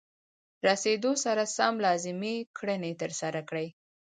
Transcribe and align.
رسیدو 0.67 1.11
سره 1.23 1.43
سم 1.55 1.73
لازمې 1.85 2.35
کړنې 2.57 2.91
ترسره 3.01 3.41
کړئ. 3.49 3.67